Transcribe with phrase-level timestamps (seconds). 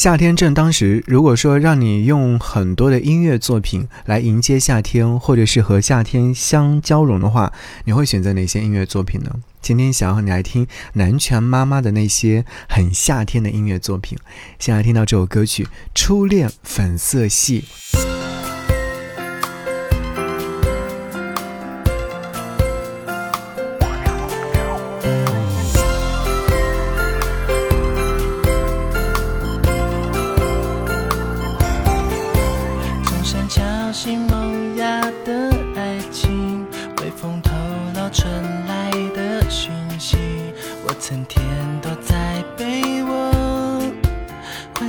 [0.00, 7.52] 夏天正当时，如果说让你用很多的音乐作品来迎接夏天，或者是和夏天相交融的话，
[7.84, 9.30] 你会选择哪些音乐作品呢？
[9.60, 14.16] 今天想要和你来听南拳妈妈的那些很夏天的音乐作品。
[14.58, 17.64] 先来听到这首歌曲《初恋粉色系》。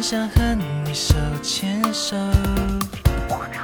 [0.01, 2.15] 想和你手牵手。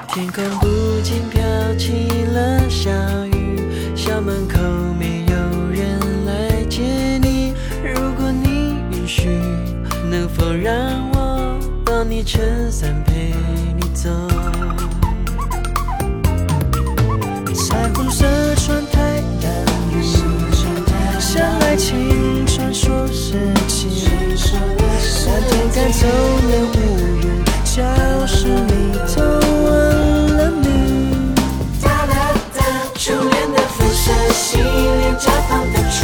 [0.09, 0.67] 天空不
[1.01, 1.41] 禁飘
[1.77, 2.91] 起了小
[3.25, 3.59] 雨，
[3.95, 4.59] 校门口
[4.99, 5.35] 没有
[5.71, 6.83] 人来接
[7.17, 7.53] 你。
[7.83, 9.27] 如果你允许，
[10.09, 13.33] 能否让我帮你撑伞陪
[13.75, 14.09] 你走？
[25.99, 26.77] 走了乌
[27.23, 27.25] 云，
[27.65, 27.81] 教
[28.27, 28.71] 室里
[29.15, 29.67] 都问
[30.37, 31.33] 了你。
[31.81, 32.13] 哒哒
[32.55, 32.59] 哒，
[32.93, 35.97] 初恋的粉色系，脸颊旁的唇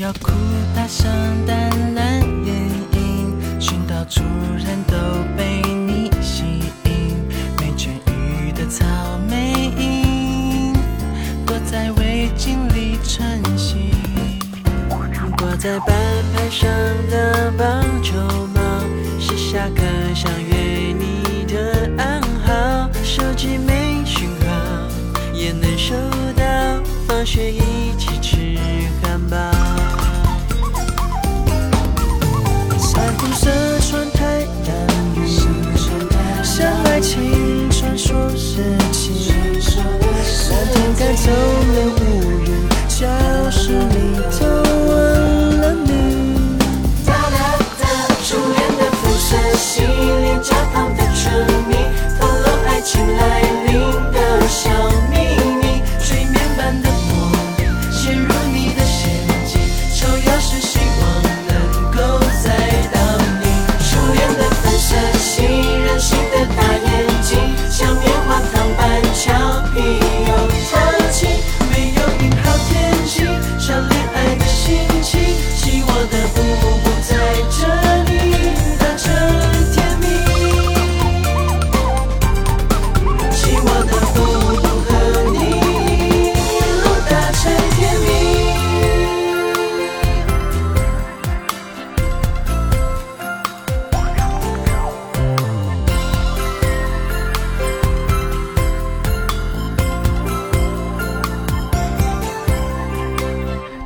[0.00, 0.32] 要哭
[0.74, 1.10] 大声
[1.46, 1.70] 但。
[4.12, 4.24] 突
[4.56, 4.96] 然都
[5.36, 6.42] 被你吸
[6.84, 7.16] 引，
[7.60, 8.84] 没痊愈的草
[9.28, 10.74] 莓音，
[11.46, 13.92] 躲在围巾里穿行。
[15.38, 15.94] 挂在半
[16.34, 16.68] 牌上
[17.08, 18.16] 的棒球
[18.52, 18.60] 帽，
[19.20, 19.82] 是下课
[20.12, 22.90] 想约你的暗号。
[23.04, 24.48] 手机没讯号，
[25.32, 25.94] 也能收
[26.34, 26.82] 到。
[27.06, 27.96] 放学一
[38.10, 38.60] 说事
[38.90, 39.24] 情，
[40.50, 41.69] 那天该走。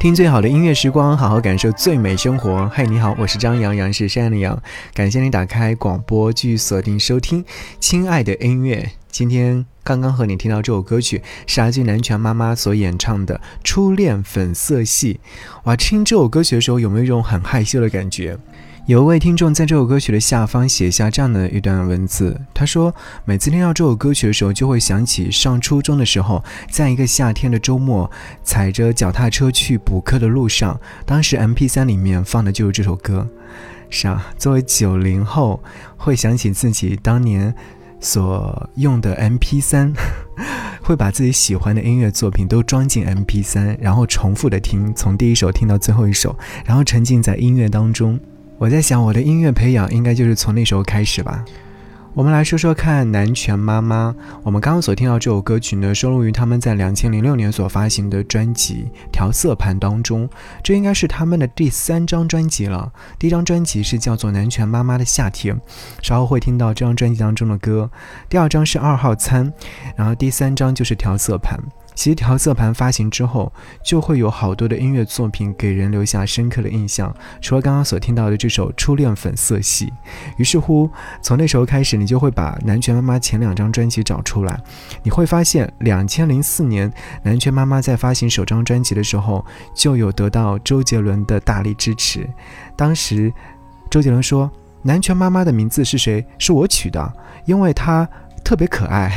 [0.04, 2.69] 听最好的音乐时光，好好感受最美生活。
[2.69, 4.62] 嗨，你好，我是张阳，阳是山的羊。
[4.92, 7.42] 感谢你打开广播，继续锁定收听
[7.81, 8.91] 亲爱的音乐。
[9.10, 15.14] 今天刚刚和你听到这首歌曲，是阿俊南拳妈妈所演唱的《初恋粉色系》。
[15.62, 18.37] 哇，听这首歌曲的时候，有没有一种很害羞的感觉？
[18.87, 22.94] 有一位听众在这首歌曲的下方写下这样的一段文字，他说
[23.25, 28.11] ：“每次听到这首歌曲的时候，就会想起上初中的时候，在一个夏天的周末，
[28.43, 33.26] 踩着脚踏车去补课的路上，当时 M P 三里面放的就是这首歌。
[33.88, 35.62] 是啊，作为九零后，
[35.97, 37.55] 会想起自己当年
[38.00, 39.94] 所用的 M P 三，
[40.82, 46.37] 会把自己喜欢的音乐作品都装进 M P 三，然后重复的听，从第一首听到最后一首，
[46.67, 48.20] 然后沉浸在音乐当中。”
[48.56, 51.45] 我在想，我的音乐培养应该就是从那时候开始吧。
[52.15, 54.15] 我们来说说看南拳妈妈。
[54.45, 60.29] 我们刚刚所听到这首歌曲呢，收录于他们在两千零六年所发行的专辑《调色盘》当中。
[60.62, 62.93] 这应该是他们的第三张专辑了。
[63.19, 65.56] 第一张专辑是叫做《南拳妈妈的夏天》，
[66.01, 67.91] 稍后会听到这张专辑当中的歌。
[68.29, 69.53] 第二张是二号餐，
[69.97, 71.59] 然后第三张就是《调色盘》。
[71.94, 73.52] 其调色盘发行之后，
[73.82, 77.14] 就会有好多的音乐作品给人留下深刻的印象。
[77.41, 79.87] 除了刚刚所听到的这首《初恋粉色系》，
[80.37, 80.91] 于是乎
[81.23, 84.61] 从那时候开始，你就会把南拳妈妈前两张专辑找出来。
[85.02, 86.93] 你会发现，两千零四年
[87.23, 89.44] 南拳妈妈在发行首张专辑的时候，
[89.75, 92.29] 就有得到周杰伦的大力支持。
[92.76, 93.32] 当时
[93.91, 94.50] 周杰伦说
[94.82, 96.26] ：“南拳妈妈的名字是谁？
[96.38, 97.12] 是我取的，
[97.44, 98.08] 因为她
[98.43, 99.17] 特别可爱。”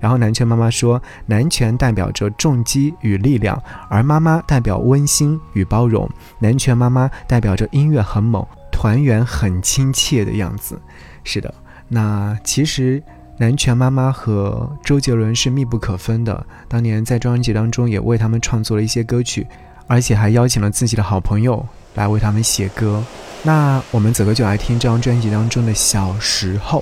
[0.00, 6.08] 然后南拳妈妈说：“南拳代表着重击与力量，而妈妈代表温馨与包容。
[6.38, 10.80] 南拳妈妈代表着音乐很猛，团员很亲切的样子。”
[11.24, 11.52] 是的，
[11.88, 13.02] 那其实
[13.38, 16.46] 南拳妈妈和周杰伦是密不可分的。
[16.68, 19.46] 当年在专辑当中也为他们创作了一些歌曲，
[19.86, 23.02] 而且还邀请了自己的好朋友来为他们写歌。
[23.42, 26.80] 那我们此刻就来听这张专辑当中的《小时候》。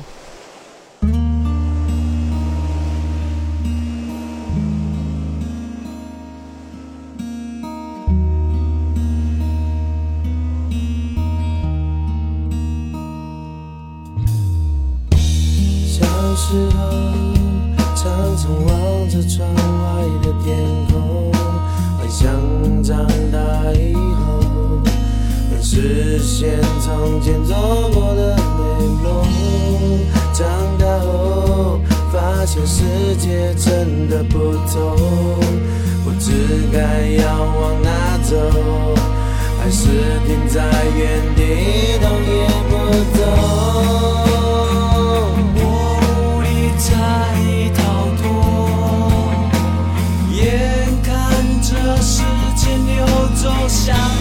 [18.52, 20.56] 望着窗外的天
[20.90, 21.32] 空，
[21.98, 23.38] 幻想长大
[23.72, 24.80] 以后
[25.50, 27.56] 能实现从前做
[27.92, 29.06] 过的美梦。
[30.32, 30.46] 长
[30.78, 31.80] 大后，
[32.12, 32.84] 发现世
[33.16, 34.96] 界真的不同，
[36.04, 36.32] 不知
[36.72, 36.78] 该
[37.22, 38.36] 要往哪走，
[39.60, 39.88] 还是
[40.26, 40.62] 停在
[40.96, 42.72] 原地，动也不
[43.18, 44.27] 动。
[53.88, 54.17] 走，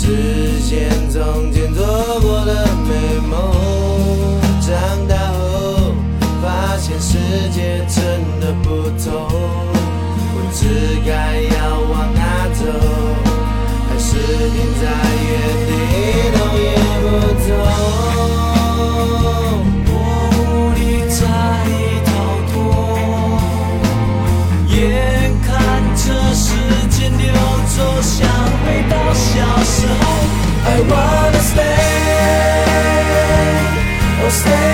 [0.00, 1.84] 实现从前做
[2.20, 2.67] 过的
[30.90, 31.78] wanna stay,
[34.24, 34.67] oh stay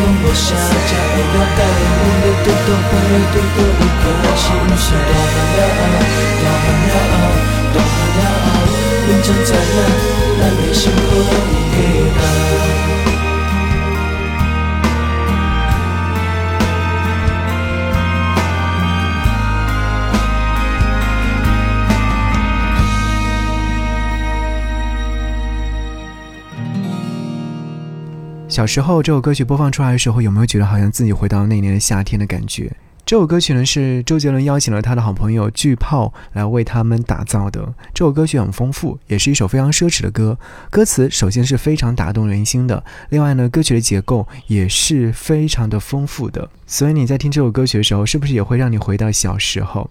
[0.00, 1.60] 完全拢无声，才会了解，
[2.00, 2.90] 阮要拄到花，
[3.32, 4.02] 拄到有可
[4.36, 5.80] 是不是大汉了后，
[6.40, 7.22] 大汉了后，
[7.74, 8.48] 大汉了后，
[9.06, 9.78] 认真知影，
[10.40, 10.60] 咱的
[28.60, 32.70] 小时候这首歌曲播放出来的时候，有没有觉得好像自己回到了那年的夏天的感觉？
[33.06, 37.72] 这首歌曲呢是周杰伦邀请了他的好朋友巨炮来为他们打造的。
[37.94, 40.38] 这首歌曲很丰富，也是一首非常奢侈的歌。
[40.68, 46.50] 歌词首先是非常打动人心的，另外呢，歌曲的结构也是非常的丰富的。
[46.66, 49.88] 所以你在听这首歌曲的时候，是不是也会让你回到小时候？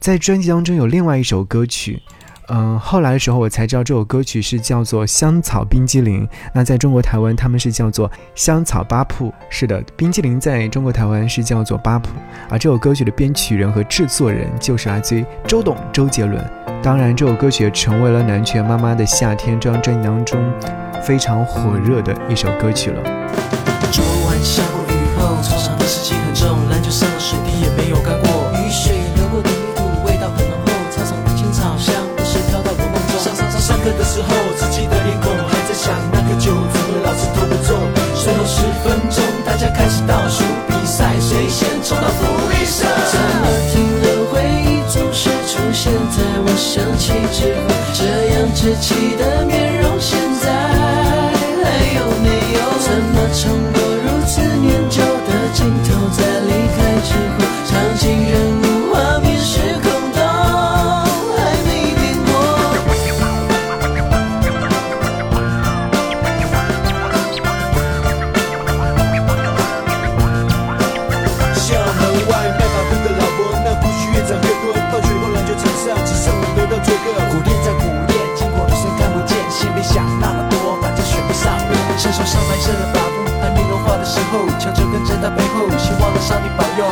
[0.00, 2.00] 在专辑当中有另外一首歌曲。
[2.48, 6.28] 嗯，后来的时候我才知道这首歌曲是叫做香草冰激凌。
[6.52, 9.32] 那在中国台湾他们是叫做香草八铺。
[9.48, 12.10] 是的，冰激凌在中国台湾是叫做八铺。
[12.50, 16.44] 而这首歌曲的编曲人和制作人就是来自于周董周杰伦。
[16.82, 20.52] 当然，这首歌曲也成为了《南拳妈妈的夏天》这张专辑当中
[21.02, 23.02] 非常火热的一首歌曲了。
[23.90, 27.83] 昨晚下过雨后，操场的湿气很重，篮球上的水滴也没
[37.64, 37.74] 最
[38.34, 42.84] 后十分钟，大家开始倒数比赛，谁先冲到福利社？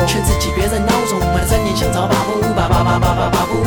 [0.06, 3.62] 劝自己别再孬种，买三年香草把布，把把把把把把布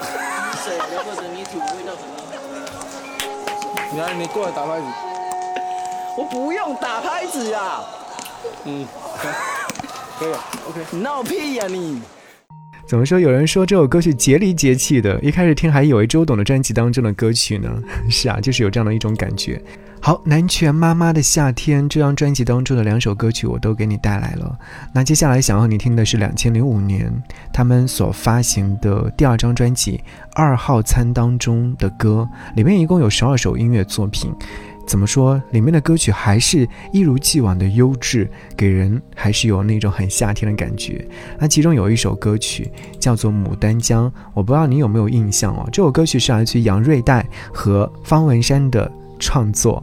[0.00, 0.02] 了。
[0.02, 2.80] 雨水的或者泥土味道很浓厚。
[3.92, 4.86] 你来，你过来打拍子。
[6.16, 7.80] 我不用打拍子呀，
[8.64, 8.86] 嗯，
[10.18, 10.80] 可以了，OK。
[10.90, 12.02] 你闹屁呀你！
[12.86, 13.18] 怎么说？
[13.18, 17.70] 有人说这首歌曲节里节气的，一开始听还以为周董的专辑当中的歌曲呢。
[18.10, 19.62] 是啊，就是有这样的一种感觉。
[20.04, 24.58] 好，南拳妈妈的夏天这张专辑当中的两首歌曲我都给你带来了。
[24.92, 27.08] 那接下来想要你听的是两千零五年
[27.52, 29.98] 他们所发行的第二张专辑
[30.34, 34.32] 《二号餐》当中的歌，里面一共有十二首音乐作品。
[34.88, 35.40] 怎么说？
[35.52, 41.06] 里面的歌曲还是一如既往的优质，给人还是有那种很夏天的感觉。
[41.38, 42.68] 那其中有一首歌曲
[42.98, 45.68] 叫做《牡丹江》，我不知道你有没有印象哦。
[45.70, 48.90] 这首歌曲是来自于杨瑞代和方文山的
[49.20, 49.80] 创作。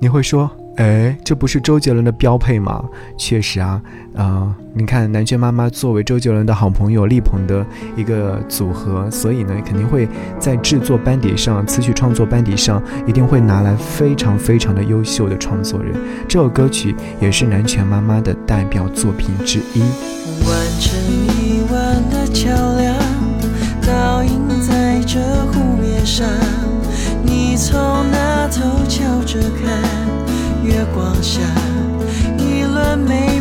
[0.00, 2.84] 你会说哎，这不是周杰伦的标配吗？
[3.16, 3.80] 确实啊，
[4.14, 7.64] 呃，你看南拳妈妈作为周杰伦的好朋友力捧的
[7.96, 10.08] 一个组合，所以呢，肯定会
[10.38, 15.94] 在制作班底上、词曲创作班底上，一定会拿来非常非常的优秀的创作人。
[16.26, 19.80] 这首歌曲也是南拳妈妈的代表作品之一。
[20.44, 20.98] 完成
[21.38, 22.96] 一万的桥梁，
[23.86, 25.20] 倒映在这
[25.52, 26.26] 湖面上。
[27.54, 27.78] 你从
[28.10, 29.80] 那头瞧着看。
[30.64, 31.40] 月光下，
[32.36, 33.40] 一轮美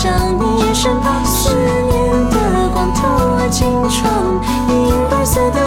[0.00, 5.66] 想你身旁，思念的光透了金窗，银白色的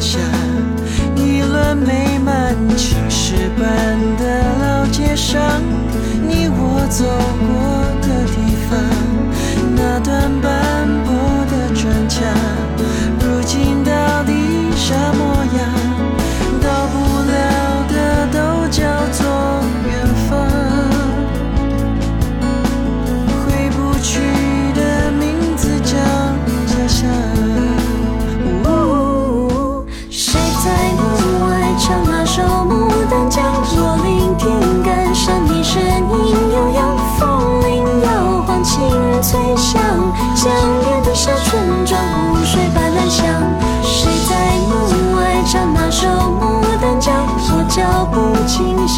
[0.00, 0.18] 下，
[1.16, 5.40] 一轮美满青石板的老街上，
[6.28, 7.04] 你我走
[7.48, 7.57] 过。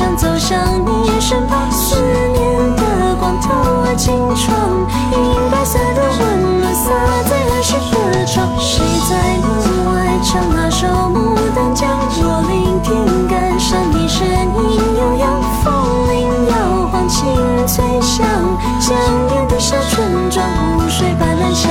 [0.01, 3.53] 想走向你身旁，思念的光透
[3.85, 4.57] 了金窗，
[5.13, 6.89] 银白色的温暖洒
[7.29, 7.75] 在儿时
[8.11, 8.49] 的窗。
[8.59, 11.87] 谁在门外唱那首《牡丹江》？
[12.17, 15.69] 我聆听感伤，你声音悠扬，风
[16.09, 17.29] 铃摇晃，清
[17.67, 18.25] 脆响，
[18.81, 18.97] 江
[19.29, 20.43] 边的小村庄
[20.79, 21.71] 湖水般蓝香。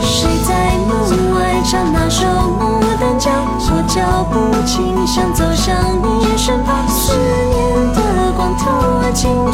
[0.00, 2.24] 谁在门外唱那首
[2.56, 3.34] 《牡丹江》？
[3.66, 6.13] 我脚步轻，想走向你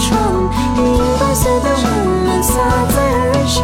[0.00, 2.54] 窗，银白色的温暖洒
[2.88, 3.60] 在儿时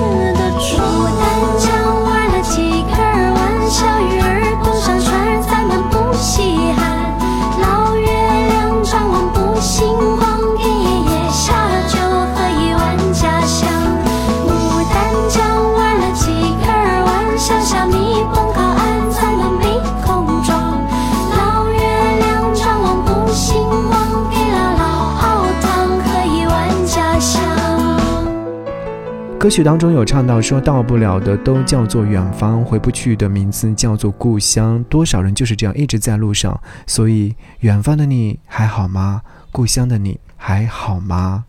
[29.47, 34.83] 歌曲当中有唱到说，到不了的都叫做远方，回不去的名字叫做故乡。
[34.89, 39.23] 多少人就是这样一直在路上，所以远方的你还好吗？
[39.53, 41.45] 故乡的你还好吗？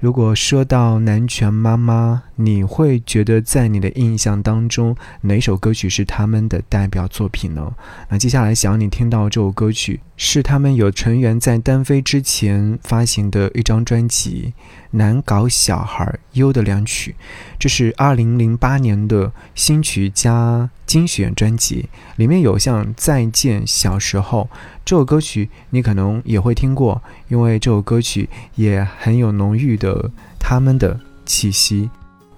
[0.00, 7.74] 如果说到南拳妈妈，你会觉得在你的印象当中，哪首歌曲是他们的代表作品呢？
[8.08, 14.54] 那接下来想要你听到这首歌曲，是他们有成员在单飞之前发行的一张专辑
[14.92, 17.16] 《难搞小孩优的两曲》，
[17.58, 24.48] 这是二零零八年的新曲加精选专辑，里面有像《再见小时候》
[24.88, 31.90] 这首歌曲，你可能也会听过，因为这首歌曲也很有浓郁的他们的气息。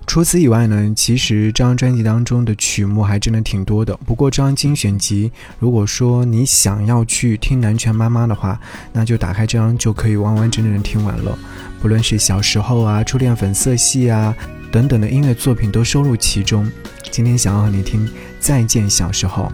[0.04, 3.96] 除此以外呢，其实这张专辑当中的曲目还真的挺多的。
[3.98, 8.60] 不过这张精选集，如果说你想要去听南拳妈妈的话，
[8.92, 11.38] 那就打开这张就可以完完整整的听完了。
[11.80, 14.34] 不论是小时候啊、初恋粉色系啊
[14.72, 16.68] 等等的音乐作品都收录其中。
[17.12, 18.04] 今天想要和你听
[18.40, 19.44] 《再见小时候》，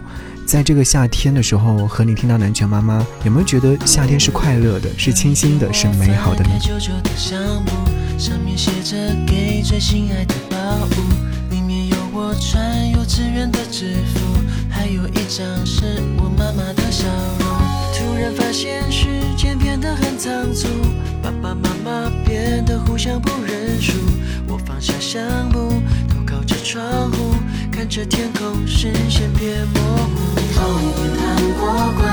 [0.47, 6.51] 在这个夏天的时候和你听到南拳妈妈有没有觉得夏天是快乐的是清新的是美好的呢？
[6.61, 7.71] 九九的项目
[8.17, 14.21] 上面写着给最心爱的宝物里面有我穿幼稚园的制服
[14.69, 17.03] 还有一张是我妈妈的笑
[17.39, 17.47] 容
[17.93, 19.05] 突然发现时
[19.35, 20.69] 间变得很仓促
[21.21, 23.91] 爸爸妈妈变得互相不认输
[24.47, 25.73] 我放下相簿
[26.07, 27.35] 透靠着窗户
[27.77, 31.61] 看着天空视线变模糊从未看过
[31.93, 32.07] 关